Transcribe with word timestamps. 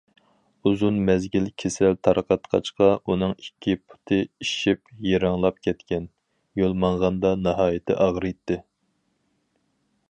ئۇزۇن 0.67 0.95
مەزگىل 1.09 1.49
كېسەل 1.63 1.97
تارتقاچقا، 2.07 2.87
ئۇنىڭ 3.11 3.35
ئىككى 3.43 3.75
پۇتى 3.83 4.19
ئىششىپ، 4.25 4.83
يىرىڭلاپ 5.11 5.61
كەتكەن، 5.69 6.09
يول 6.63 6.75
ماڭغاندا 6.87 7.37
ناھايىتى 7.49 8.01
ئاغرىيتتى. 8.07 8.61